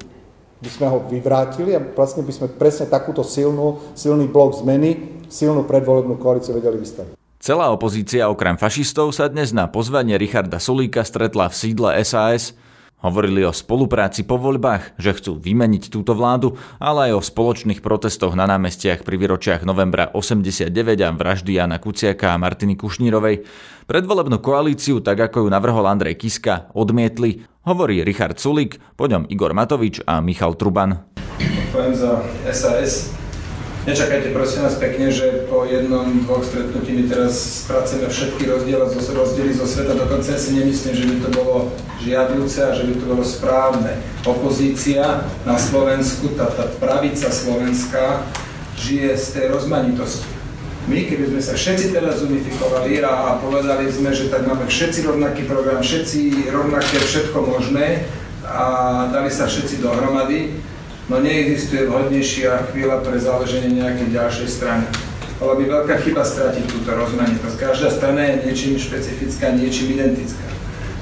by 0.56 0.70
sme 0.72 0.86
ho 0.88 0.98
vyvrátili 1.04 1.76
a 1.76 1.80
vlastne 1.80 2.24
by 2.24 2.32
sme 2.32 2.48
presne 2.56 2.88
takúto 2.88 3.20
silnú, 3.20 3.92
silný 3.92 4.24
blok 4.24 4.56
zmeny, 4.56 5.20
silnú 5.28 5.68
predvolebnú 5.68 6.16
koalíciu 6.16 6.56
vedeli 6.56 6.80
vystaviť. 6.80 7.12
Celá 7.36 7.68
opozícia 7.70 8.26
okrem 8.26 8.56
fašistov 8.56 9.12
sa 9.12 9.28
dnes 9.28 9.52
na 9.52 9.68
pozvanie 9.68 10.16
Richarda 10.16 10.56
Sulíka 10.56 11.04
stretla 11.04 11.52
v 11.52 11.54
sídle 11.54 11.88
SAS 12.02 12.56
Hovorili 13.04 13.44
o 13.44 13.52
spolupráci 13.52 14.24
po 14.24 14.40
voľbách, 14.40 14.96
že 14.96 15.12
chcú 15.12 15.36
vymeniť 15.36 15.92
túto 15.92 16.16
vládu, 16.16 16.56
ale 16.80 17.12
aj 17.12 17.20
o 17.20 17.26
spoločných 17.28 17.84
protestoch 17.84 18.32
na 18.32 18.48
námestiach 18.48 19.04
pri 19.04 19.20
výročiach 19.20 19.68
novembra 19.68 20.08
89 20.16 20.72
a 21.04 21.12
vraždy 21.12 21.60
Jana 21.60 21.76
Kuciaka 21.76 22.32
a 22.32 22.40
Martiny 22.40 22.72
Kušnírovej. 22.72 23.44
Predvolebnú 23.84 24.40
koalíciu, 24.40 25.04
tak 25.04 25.28
ako 25.28 25.44
ju 25.44 25.48
navrhol 25.52 25.84
Andrej 25.84 26.16
Kiska, 26.16 26.72
odmietli, 26.72 27.44
hovorí 27.68 28.00
Richard 28.00 28.40
Sulik, 28.40 28.80
po 28.96 29.04
ňom 29.04 29.28
Igor 29.28 29.52
Matovič 29.52 30.00
a 30.08 30.24
Michal 30.24 30.56
Truban. 30.56 31.04
Poviem 31.76 31.92
za 31.92 32.24
SAS, 32.48 33.12
Nečakajte 33.86 34.34
prosím 34.34 34.66
vás 34.66 34.74
pekne, 34.82 35.14
že 35.14 35.46
po 35.46 35.62
jednom, 35.62 36.10
dvoch 36.26 36.42
stretnutí 36.42 36.90
my 36.90 37.06
teraz 37.06 37.62
spracujeme 37.62 38.10
všetky 38.10 38.42
rozdiely 38.50 38.82
zo, 38.90 38.98
rozdiely 39.14 39.54
zo 39.54 39.62
sveta. 39.62 39.94
Dokonca 39.94 40.34
si 40.34 40.58
nemyslím, 40.58 40.94
že 40.98 41.06
by 41.06 41.16
to 41.22 41.28
bolo 41.30 41.70
žiadúce 42.02 42.66
a 42.66 42.74
že 42.74 42.82
by 42.82 42.98
to 42.98 43.04
bolo 43.06 43.22
správne. 43.22 43.94
Opozícia 44.26 45.30
na 45.46 45.54
Slovensku, 45.54 46.34
tá, 46.34 46.50
tá 46.50 46.66
pravica 46.82 47.30
slovenská, 47.30 48.26
žije 48.74 49.14
z 49.14 49.26
tej 49.38 49.46
rozmanitosti. 49.54 50.34
My, 50.90 51.06
keby 51.06 51.38
sme 51.38 51.40
sa 51.46 51.54
všetci 51.54 51.94
teraz 51.94 52.26
unifikovali 52.26 52.98
a, 53.06 53.14
a 53.14 53.30
povedali 53.38 53.86
sme, 53.86 54.10
že 54.10 54.34
tak 54.34 54.50
máme 54.50 54.66
všetci 54.66 55.06
rovnaký 55.06 55.46
program, 55.46 55.78
všetci 55.78 56.50
rovnaké 56.50 56.98
všetko 57.06 57.38
možné 57.38 58.02
a 58.42 58.66
dali 59.14 59.30
sa 59.30 59.46
všetci 59.46 59.78
dohromady, 59.78 60.58
no 61.06 61.22
neexistuje 61.22 61.86
vhodnejšia 61.86 62.70
chvíľa 62.74 63.02
pre 63.06 63.16
založenie 63.18 63.78
nejakej 63.78 64.08
ďalšej 64.10 64.48
strany. 64.50 64.84
Bola 65.36 65.54
by 65.60 65.64
veľká 65.68 65.94
chyba 66.00 66.24
stratiť 66.24 66.64
túto 66.64 66.90
rozmanitosť. 66.96 67.56
Každá 67.60 67.92
strana 67.92 68.24
je 68.24 68.34
niečím 68.48 68.80
špecifická, 68.80 69.52
niečím 69.52 70.00
identická. 70.00 70.48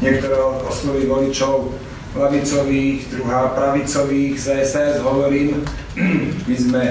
Niektoré 0.03 0.35
osloví 0.67 1.07
voličov 1.07 1.71
lavicových, 2.19 3.15
druhá 3.15 3.55
pravicových, 3.55 4.35
za 4.39 4.59
SAS 4.67 4.99
hovorím, 5.03 5.63
my 6.51 6.57
sme 6.59 6.83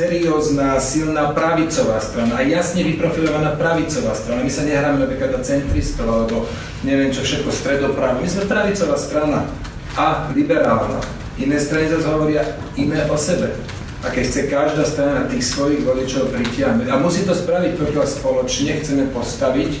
seriózna, 0.00 0.78
silná 0.78 1.34
pravicová 1.34 1.98
strana 2.00 2.40
jasne 2.46 2.86
vyprofilovaná 2.86 3.58
pravicová 3.58 4.14
strana. 4.14 4.46
My 4.46 4.52
sa 4.52 4.62
nehráme 4.62 5.02
napríklad 5.02 5.34
na 5.34 5.42
centristov 5.42 6.06
alebo 6.06 6.46
neviem 6.86 7.10
čo 7.10 7.26
všetko 7.26 7.50
stredoprávne. 7.50 8.22
My 8.22 8.30
sme 8.30 8.46
pravicová 8.46 8.96
strana 8.96 9.50
a 9.98 10.30
liberálna. 10.32 11.19
Iné 11.40 11.56
strany 11.56 11.88
zase 11.88 12.04
hovoria 12.04 12.44
iné 12.76 13.08
o 13.08 13.16
sebe. 13.16 13.56
A 14.00 14.08
keď 14.08 14.24
chce 14.28 14.40
každá 14.48 14.84
strana 14.84 15.28
tých 15.28 15.44
svojich 15.44 15.84
voličov 15.84 16.32
pritiahnuť, 16.32 16.88
a 16.88 17.00
musí 17.00 17.24
to 17.24 17.36
spraviť, 17.36 17.76
pokiaľ 17.76 18.04
spoločne 18.04 18.80
chceme 18.80 19.04
postaviť 19.12 19.72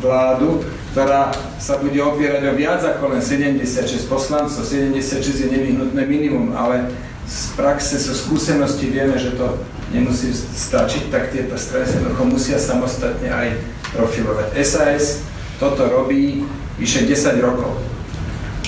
vládu, 0.00 0.64
ktorá 0.92 1.32
sa 1.56 1.80
bude 1.80 1.96
opierať 2.00 2.52
o 2.52 2.56
viac 2.56 2.80
ako 2.84 3.16
len 3.16 3.20
76 3.24 4.08
poslancov. 4.08 4.64
76 4.64 5.08
je 5.24 5.48
nevyhnutné 5.48 6.02
minimum, 6.04 6.52
ale 6.56 6.92
z 7.28 7.56
praxe, 7.56 7.96
zo 7.96 8.12
skúsenosti 8.12 8.92
vieme, 8.92 9.16
že 9.16 9.36
to 9.36 9.56
nemusí 9.92 10.32
stačiť, 10.32 11.12
tak 11.12 11.32
tieto 11.32 11.56
strany 11.56 11.88
sa 11.88 12.00
musia 12.24 12.56
samostatne 12.56 13.28
aj 13.28 13.56
profilovať. 13.92 14.56
SAS 14.64 15.24
toto 15.60 15.84
robí 15.88 16.44
vyše 16.80 17.04
10 17.04 17.40
rokov. 17.44 17.76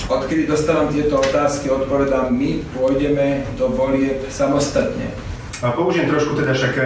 Odkedy 0.05 0.45
dostávam 0.45 0.93
tieto 0.93 1.17
otázky, 1.17 1.65
odpovedám, 1.65 2.29
my 2.29 2.61
pôjdeme 2.77 3.41
do 3.57 3.73
volieb 3.73 4.21
samostatne. 4.29 5.09
A 5.65 5.73
použijem 5.73 6.05
trošku 6.05 6.37
teda 6.37 6.53
však 6.53 6.73
e, 6.77 6.83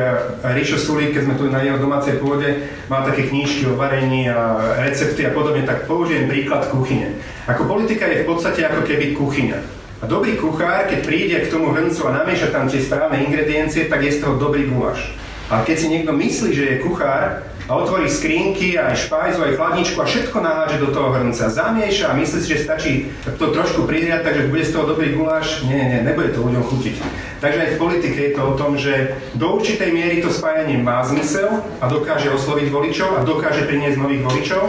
Ríšo 0.55 0.79
Sulík, 0.79 1.11
keď 1.11 1.27
sme 1.27 1.35
tu 1.35 1.51
na 1.51 1.59
jeho 1.59 1.75
domácej 1.83 2.15
pôde, 2.23 2.71
má 2.87 3.03
také 3.03 3.27
knížky 3.27 3.67
o 3.67 3.75
varení 3.75 4.31
a 4.31 4.55
recepty 4.87 5.27
a 5.27 5.35
podobne, 5.35 5.67
tak 5.67 5.83
použijem 5.83 6.31
príklad 6.31 6.71
kuchyne. 6.71 7.19
Ako 7.43 7.67
politika 7.67 8.07
je 8.07 8.23
v 8.23 8.29
podstate 8.31 8.63
ako 8.63 8.87
keby 8.87 9.11
kuchyňa. 9.11 9.59
A 9.99 10.07
dobrý 10.07 10.39
kuchár, 10.39 10.87
keď 10.87 10.99
príde 11.03 11.43
k 11.43 11.51
tomu 11.51 11.75
hrncu 11.75 11.99
a 12.07 12.23
namieša 12.23 12.55
tam 12.55 12.71
tie 12.71 12.79
správne 12.79 13.19
ingrediencie, 13.27 13.91
tak 13.91 13.99
je 13.99 14.15
z 14.15 14.23
toho 14.23 14.39
dobrý 14.39 14.71
guláš. 14.71 15.11
A 15.51 15.67
keď 15.67 15.75
si 15.75 15.91
niekto 15.91 16.15
myslí, 16.15 16.55
že 16.55 16.63
je 16.71 16.83
kuchár, 16.87 17.43
a 17.69 17.77
otvorí 17.77 18.09
skrinky, 18.09 18.81
aj 18.81 19.05
špajzu, 19.05 19.45
aj 19.45 19.53
chladničku 19.53 20.01
a 20.01 20.09
všetko 20.09 20.41
naháže 20.41 20.81
do 20.81 20.89
toho 20.89 21.13
hrnca. 21.13 21.53
Zamieša 21.53 22.09
a 22.09 22.17
myslí 22.17 22.39
si, 22.41 22.49
že 22.49 22.65
stačí 22.65 22.91
to 23.37 23.53
trošku 23.53 23.85
pridriať, 23.85 24.25
takže 24.25 24.49
bude 24.49 24.65
z 24.65 24.73
toho 24.73 24.89
dobrý 24.89 25.13
guláš. 25.13 25.61
Nie, 25.69 25.85
nie, 25.85 26.01
nebude 26.01 26.33
to 26.33 26.41
ľuďom 26.41 26.65
chutiť. 26.65 26.95
Takže 27.37 27.59
aj 27.61 27.69
v 27.77 27.79
politike 27.79 28.17
je 28.17 28.33
to 28.33 28.41
o 28.41 28.57
tom, 28.57 28.73
že 28.73 29.21
do 29.37 29.53
určitej 29.53 29.93
miery 29.93 30.17
to 30.17 30.33
spájanie 30.33 30.81
má 30.81 31.05
zmysel 31.05 31.61
a 31.77 31.85
dokáže 31.85 32.33
osloviť 32.33 32.73
voličov 32.73 33.21
a 33.21 33.23
dokáže 33.23 33.69
priniesť 33.69 34.01
nových 34.01 34.25
voličov 34.25 34.63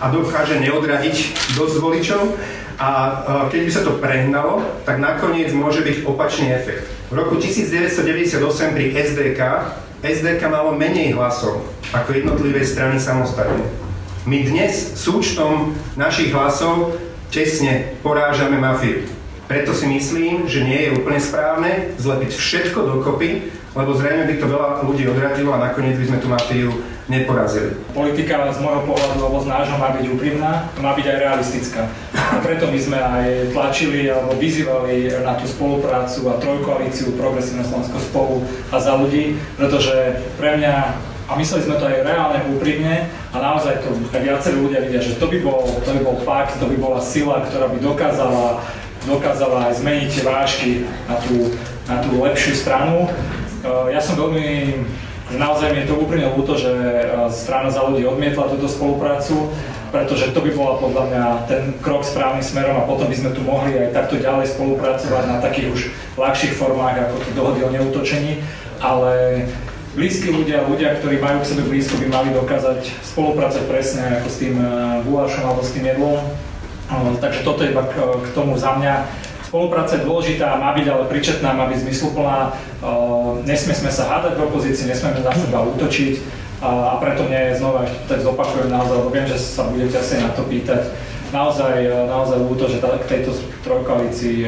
a 0.00 0.08
dokáže 0.08 0.56
neodradiť 0.56 1.16
dosť 1.52 1.76
voličov. 1.84 2.22
A 2.80 2.88
keď 3.52 3.60
by 3.60 3.70
sa 3.74 3.82
to 3.84 3.98
prehnalo, 4.00 4.64
tak 4.88 5.02
nakoniec 5.02 5.52
môže 5.52 5.84
byť 5.84 6.06
opačný 6.08 6.54
efekt. 6.54 6.88
V 7.12 7.18
roku 7.18 7.36
1998 7.36 8.40
pri 8.72 8.86
SDK 8.94 9.40
SDK 9.98 10.46
malo 10.46 10.78
menej 10.78 11.10
hlasov 11.18 11.77
ako 11.92 12.10
jednotlivé 12.12 12.60
strany 12.64 13.00
samostatne. 13.00 13.64
My 14.28 14.44
dnes 14.44 15.00
súčtom 15.00 15.72
našich 15.96 16.36
hlasov 16.36 17.00
tesne 17.32 17.96
porážame 18.04 18.60
mafiu. 18.60 19.08
Preto 19.48 19.72
si 19.72 19.88
myslím, 19.88 20.44
že 20.44 20.60
nie 20.60 20.84
je 20.84 20.94
úplne 21.00 21.16
správne 21.16 21.96
zlepiť 21.96 22.36
všetko 22.36 22.84
dokopy, 22.84 23.48
lebo 23.72 23.96
zrejme 23.96 24.28
by 24.28 24.34
to 24.36 24.46
veľa 24.52 24.70
ľudí 24.84 25.08
odradilo 25.08 25.56
a 25.56 25.64
nakoniec 25.64 25.96
by 25.96 26.06
sme 26.12 26.18
tú 26.20 26.28
mafiu 26.28 26.68
neporazili. 27.08 27.72
Politika 27.96 28.52
z 28.52 28.60
môjho 28.60 28.84
pohľadu 28.84 29.24
alebo 29.24 29.40
z 29.40 29.48
nášho 29.48 29.80
má 29.80 29.96
byť 29.96 30.04
úprimná, 30.12 30.68
má 30.84 30.92
byť 30.92 31.06
aj 31.08 31.16
realistická. 31.24 31.88
A 32.12 32.36
preto 32.44 32.68
my 32.68 32.76
sme 32.76 33.00
aj 33.00 33.56
tlačili 33.56 34.12
alebo 34.12 34.36
vyzývali 34.36 35.24
na 35.24 35.40
tú 35.40 35.48
spoluprácu 35.48 36.28
a 36.28 36.36
trojkoalíciu 36.36 37.16
Progresívne 37.16 37.64
Slovensko 37.64 37.96
spolu 37.96 38.44
a 38.68 38.76
za 38.76 39.00
ľudí, 39.00 39.40
pretože 39.56 40.20
pre 40.36 40.60
mňa 40.60 41.00
a 41.28 41.36
mysleli 41.36 41.64
sme 41.68 41.76
to 41.76 41.84
aj 41.84 42.08
reálne 42.08 42.40
úprimne 42.56 43.04
a 43.30 43.36
naozaj 43.36 43.84
to 43.84 43.92
viacerí 44.16 44.56
ľudia 44.56 44.80
vidia, 44.80 45.04
že 45.04 45.20
to 45.20 45.28
by, 45.28 45.38
bol, 45.44 45.60
to 45.84 45.90
by 45.92 46.00
bol 46.00 46.16
fakt, 46.24 46.56
to 46.56 46.64
by 46.64 46.76
bola 46.80 47.04
sila, 47.04 47.44
ktorá 47.44 47.68
by 47.68 47.78
dokázala, 47.84 48.64
dokázala 49.04 49.68
aj 49.68 49.84
zmeniť 49.84 50.12
vážky 50.24 50.88
na 51.04 51.16
tú, 51.20 51.52
na 51.84 51.96
tú 52.00 52.16
lepšiu 52.24 52.56
stranu. 52.56 53.12
Ja 53.92 54.00
som 54.00 54.16
veľmi 54.16 54.48
Naozaj 55.28 55.76
mi 55.76 55.84
je 55.84 55.92
to 55.92 56.00
úprimne 56.00 56.32
ľúto, 56.32 56.56
že 56.56 56.72
e, 56.72 57.28
strana 57.28 57.68
za 57.68 57.84
ľudí 57.84 58.00
odmietla 58.08 58.48
túto 58.48 58.64
spoluprácu, 58.64 59.52
pretože 59.92 60.32
to 60.32 60.40
by 60.40 60.56
bola 60.56 60.80
podľa 60.80 61.04
mňa 61.04 61.24
ten 61.44 61.62
krok 61.84 62.00
správnym 62.00 62.40
smerom 62.40 62.80
a 62.80 62.88
potom 62.88 63.12
by 63.12 63.16
sme 63.16 63.36
tu 63.36 63.44
mohli 63.44 63.76
aj 63.76 63.92
takto 63.92 64.16
ďalej 64.16 64.56
spolupracovať 64.56 65.24
na 65.28 65.36
takých 65.44 65.68
už 65.68 65.80
ľahších 66.16 66.56
formách 66.56 67.12
ako 67.12 67.14
tie 67.20 67.36
dohody 67.36 67.60
o 67.60 67.68
neutočení. 67.68 68.40
ale 68.80 69.44
blízki 69.98 70.30
ľudia, 70.30 70.62
ľudia, 70.62 70.94
ktorí 71.02 71.18
majú 71.18 71.42
k 71.42 71.50
sebe 71.50 71.66
blízko, 71.66 71.98
by 71.98 72.06
mali 72.06 72.30
dokázať 72.30 72.86
spolupracovať 73.02 73.66
presne 73.66 74.22
ako 74.22 74.28
s 74.30 74.36
tým 74.38 74.54
gulášom 75.02 75.42
alebo 75.42 75.66
s 75.66 75.74
tým 75.74 75.90
jedlom. 75.90 76.22
Takže 77.18 77.42
toto 77.42 77.66
je 77.66 77.74
iba 77.74 77.82
k 77.90 78.30
tomu 78.30 78.54
za 78.54 78.78
mňa. 78.78 79.10
Spolupráca 79.50 79.98
je 79.98 80.06
dôležitá, 80.06 80.60
má 80.60 80.70
byť 80.76 80.86
ale 80.86 81.04
pričetná, 81.10 81.50
má 81.50 81.66
byť 81.66 81.82
zmysluplná. 81.82 82.54
Nesmie 83.42 83.74
sme 83.74 83.90
sa 83.90 84.06
hádať 84.06 84.38
v 84.38 84.46
opozícii, 84.46 84.86
nesmieme 84.86 85.18
na 85.18 85.34
seba 85.34 85.66
útočiť 85.66 86.14
a 86.62 86.94
preto 87.02 87.26
mne 87.26 87.58
znova 87.58 87.90
tak 88.06 88.22
zopakujem 88.22 88.70
naozaj, 88.70 88.94
lebo 89.02 89.10
viem, 89.10 89.26
že 89.26 89.40
sa 89.40 89.66
budete 89.66 89.98
asi 89.98 90.22
na 90.22 90.30
to 90.30 90.46
pýtať. 90.46 90.94
Naozaj, 91.28 92.08
naozaj 92.08 92.38
ľúto, 92.40 92.70
že 92.70 92.80
k 92.80 93.04
tejto 93.04 93.36
trojkoalícii 93.66 94.46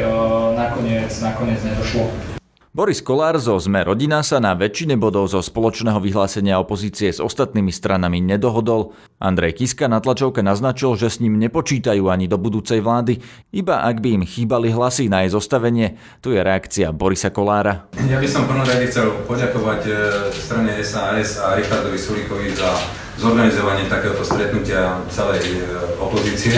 nakoniec, 0.55 1.11
nakoniec 1.21 1.61
nedošlo. 1.61 2.30
Boris 2.71 3.03
Kolár 3.03 3.35
zo 3.43 3.59
Sme 3.59 3.83
rodina 3.83 4.23
sa 4.23 4.39
na 4.39 4.55
väčšine 4.55 4.95
bodov 4.95 5.27
zo 5.27 5.43
spoločného 5.43 5.99
vyhlásenia 5.99 6.55
opozície 6.63 7.11
s 7.11 7.19
ostatnými 7.19 7.75
stranami 7.75 8.23
nedohodol. 8.23 8.95
Andrej 9.19 9.59
Kiska 9.59 9.91
na 9.91 9.99
tlačovke 9.99 10.39
naznačil, 10.39 10.95
že 10.95 11.11
s 11.11 11.19
ním 11.19 11.35
nepočítajú 11.43 12.07
ani 12.07 12.31
do 12.31 12.39
budúcej 12.39 12.79
vlády, 12.79 13.19
iba 13.51 13.83
ak 13.83 13.99
by 13.99 14.09
im 14.15 14.23
chýbali 14.23 14.71
hlasy 14.71 15.11
na 15.11 15.27
jej 15.27 15.35
zostavenie. 15.35 15.99
Tu 16.23 16.39
je 16.39 16.47
reakcia 16.47 16.95
Borisa 16.95 17.35
Kolára. 17.35 17.91
Ja 18.07 18.23
by 18.23 18.29
som 18.31 18.47
prvom 18.47 18.63
rade 18.63 18.87
chcel 18.87 19.19
poďakovať 19.27 19.81
e, 19.91 19.95
strane 20.31 20.79
SAS 20.87 21.43
a 21.43 21.59
Richardovi 21.59 21.99
Sulíkovi 21.99 22.55
za 22.55 22.71
zorganizovanie 23.19 23.91
takéhoto 23.91 24.23
stretnutia 24.23 25.03
celej 25.11 25.43
e, 25.43 25.67
opozície. 25.99 26.55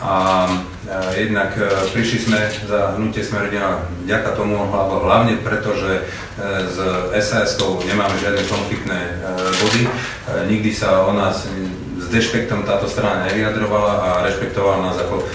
A 0.00 0.48
jednak 1.16 1.52
e, 1.60 1.68
prišli 1.92 2.18
sme 2.18 2.40
za 2.64 2.96
hnutie 2.96 3.20
Smerodina 3.20 3.84
vďaka 4.08 4.30
tomu, 4.32 4.56
hlavne 5.04 5.36
preto, 5.44 5.76
že 5.76 5.92
e, 5.92 6.02
s 6.64 6.76
SAS-kou 7.28 7.84
nemáme 7.84 8.16
žiadne 8.16 8.42
konfliktné 8.48 9.20
body. 9.60 9.82
Nikdy 10.48 10.70
sa 10.72 11.04
o 11.04 11.12
nás 11.12 11.44
s 11.98 12.06
dešpektom 12.08 12.64
táto 12.64 12.88
strana 12.88 13.28
nevyjadrovala 13.28 13.94
a 14.00 14.08
rešpektovala 14.24 14.88
nás 14.88 14.96
ako 15.02 15.26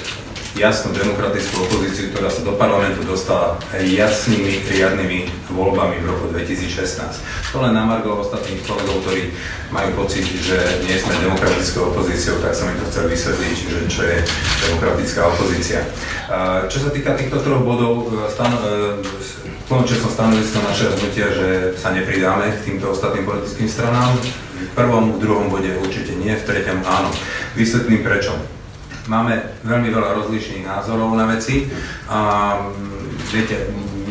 jasnú 0.53 0.93
demokratickú 0.93 1.65
opozíciu, 1.65 2.13
ktorá 2.13 2.29
sa 2.29 2.45
do 2.45 2.53
parlamentu 2.53 3.01
dostala 3.01 3.57
jasnými, 3.74 4.62
riadnymi 4.69 5.50
voľbami 5.50 5.98
v 5.98 6.05
roku 6.05 6.29
2016. 6.29 7.53
To 7.53 7.57
len 7.65 7.74
na 7.74 7.89
Margo 7.89 8.22
ostatných 8.22 8.62
kolegov, 8.62 9.01
ktorí 9.01 9.33
majú 9.74 10.05
pocit, 10.05 10.29
že 10.29 10.86
nie 10.86 10.93
sme 11.01 11.17
demokratickou 11.25 11.89
opozíciou, 11.98 12.38
tak 12.38 12.53
som 12.53 12.69
im 12.69 12.77
to 12.77 12.86
chcel 12.93 13.10
vysvetliť, 13.10 13.55
že 13.65 13.79
čo 13.89 14.01
je 14.05 14.17
demokratická 14.69 15.22
opozícia. 15.25 15.81
Čo 16.69 16.77
sa 16.86 16.89
týka 16.93 17.17
týchto 17.17 17.41
troch 17.41 17.65
bodov, 17.65 18.13
e, 18.13 18.29
stano, 18.29 18.57
e, 18.62 19.01
som 19.69 20.12
stanovisko 20.13 20.62
našeho 20.62 20.93
hnutia, 21.01 21.33
že 21.33 21.48
sa 21.81 21.89
nepridáme 21.89 22.45
k 22.53 22.63
týmto 22.69 22.93
ostatným 22.93 23.25
politickým 23.25 23.65
stranám. 23.65 24.13
V 24.22 24.72
prvom, 24.77 25.17
v 25.17 25.22
druhom 25.22 25.50
bode 25.50 25.69
určite 25.81 26.13
nie, 26.13 26.38
v 26.38 26.45
treťom 26.45 26.86
áno. 26.86 27.10
Vysvetlím 27.57 28.05
prečo 28.05 28.38
máme 29.07 29.39
veľmi 29.67 29.89
veľa 29.91 30.24
rozlišných 30.24 30.67
názorov 30.67 31.15
na 31.15 31.27
veci 31.27 31.67
a 32.07 32.19
mm, 32.72 33.33
viete, 33.33 33.55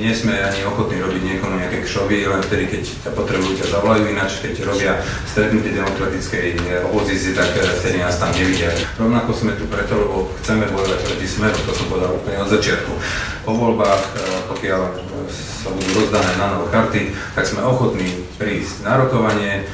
nie 0.02 0.11
sme 0.11 0.34
ani 0.34 0.66
ochotní 0.66 0.99
robiť 0.99 1.22
niekomu 1.22 1.62
nejaké 1.62 1.87
kšovy, 1.87 2.26
len 2.26 2.42
vtedy, 2.42 2.64
keď 2.66 2.82
ťa 3.06 3.11
potrebujú, 3.14 3.54
ťa 3.62 3.70
zavolajú 3.70 4.11
ináč, 4.11 4.42
keď 4.42 4.66
robia 4.66 4.99
stretnutie 5.30 5.70
demokratickej 5.70 6.46
eh, 6.58 6.82
opozície, 6.82 7.37
tak 7.37 7.54
eh, 7.54 7.62
vtedy 7.62 8.02
nás 8.02 8.18
tam 8.18 8.34
nevidia. 8.34 8.75
Rovnako 8.99 9.30
sme 9.30 9.54
tu 9.54 9.70
preto, 9.70 9.94
lebo 9.94 10.34
chceme 10.42 10.66
bojovať 10.75 11.00
proti 11.06 11.26
smeru, 11.30 11.54
to 11.54 11.72
som 11.76 11.87
povedal 11.87 12.18
úplne 12.18 12.42
od 12.42 12.50
začiatku. 12.50 12.92
Po 13.46 13.52
voľbách, 13.54 14.02
eh, 14.02 14.20
pokiaľ 14.50 14.80
sa 15.62 15.68
budú 15.70 15.90
rozdané 16.02 16.32
na 16.34 16.46
nové 16.58 16.66
karty, 16.75 17.00
tak 17.38 17.46
sme 17.46 17.62
ochotní 17.62 18.26
prísť 18.34 18.82
na 18.82 18.99
rokovanie, 18.99 19.70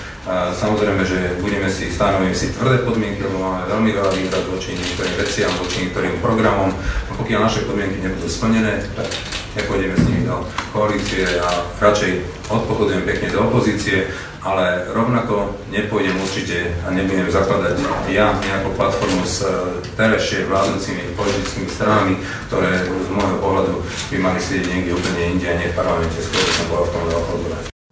samozrejme, 0.52 1.02
že 1.08 1.40
budeme 1.40 1.72
si 1.72 1.88
stanovím 1.88 2.36
si 2.36 2.52
tvrdé 2.52 2.84
podmienky, 2.84 3.24
lebo 3.24 3.40
máme 3.40 3.64
veľmi 3.64 3.90
veľa 3.96 4.12
výhrad 4.12 4.44
voči 4.52 4.76
niektorým 4.76 5.16
veciam, 5.16 5.50
voči 5.56 5.88
niektorým 5.88 6.20
programom. 6.20 6.68
A 7.08 7.12
pokiaľ 7.16 7.48
naše 7.48 7.64
podmienky 7.64 8.04
nebudú 8.04 8.28
splnené, 8.28 8.84
tak 8.92 9.08
nepôjdeme 9.56 9.96
s 9.96 10.04
nimi 10.04 10.22
do 10.28 10.44
koalície 10.70 11.24
a 11.40 11.48
radšej 11.80 12.12
odpochodujem 12.52 13.02
pekne 13.08 13.28
do 13.32 13.48
opozície, 13.48 14.12
ale 14.44 14.86
rovnako 14.94 15.58
nepôjdem 15.72 16.14
určite 16.20 16.76
a 16.86 16.94
nebudem 16.94 17.26
zakladať 17.32 17.80
ja 18.12 18.36
nejakú 18.38 18.70
platformu 18.78 19.26
s 19.26 19.42
e, 19.42 19.50
terajšie 19.98 20.46
vládnúcimi 20.46 21.18
politickými 21.18 21.68
stranami, 21.68 22.14
ktoré 22.46 22.86
z 22.86 23.08
môjho 23.10 23.36
pohľadu 23.42 23.74
by 24.14 24.16
mali 24.22 24.38
sedieť 24.38 24.66
niekde 24.70 24.94
úplne 24.94 25.36
inde 25.36 25.46
a 25.50 25.58
nie 25.58 25.72
v 25.72 25.76
parlamente, 25.76 26.22
skôr 26.22 26.46
som 26.54 26.66
bola 26.70 26.86
v 26.86 26.92
tom 26.94 27.02
veľa 27.10 27.22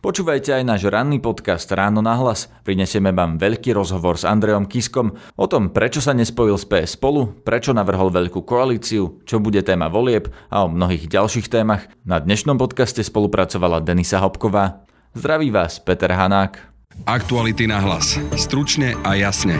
Počúvajte 0.07 0.55
aj 0.55 0.63
náš 0.63 0.87
ranný 0.87 1.19
podcast 1.19 1.67
Ráno 1.67 1.99
na 1.99 2.15
hlas. 2.15 2.47
Prinesieme 2.63 3.11
vám 3.11 3.43
veľký 3.43 3.75
rozhovor 3.75 4.15
s 4.15 4.23
Andreom 4.23 4.71
Kiskom 4.71 5.19
o 5.35 5.47
tom, 5.51 5.75
prečo 5.75 5.99
sa 5.99 6.15
nespojil 6.15 6.55
s 6.55 6.63
PS 6.63 6.95
spolu, 6.95 7.35
prečo 7.43 7.75
navrhol 7.75 8.15
veľkú 8.15 8.47
koalíciu, 8.47 9.27
čo 9.27 9.43
bude 9.43 9.67
téma 9.67 9.91
volieb 9.91 10.31
a 10.47 10.63
o 10.63 10.71
mnohých 10.71 11.11
ďalších 11.11 11.51
témach. 11.51 11.91
Na 12.07 12.23
dnešnom 12.23 12.55
podcaste 12.55 13.03
spolupracovala 13.03 13.83
Denisa 13.83 14.23
Hopková. 14.23 14.87
Zdraví 15.11 15.51
vás 15.51 15.83
Peter 15.83 16.15
Hanák. 16.15 16.55
Aktuality 17.03 17.67
na 17.67 17.83
hlas. 17.83 18.15
Stručne 18.39 18.95
a 19.03 19.19
jasne. 19.19 19.59